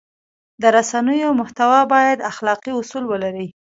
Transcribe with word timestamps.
د 0.61 0.63
رسنیو 0.75 1.37
محتوا 1.39 1.81
باید 1.93 2.25
اخلاقي 2.31 2.71
اصول 2.79 3.03
ولري. 3.07 3.47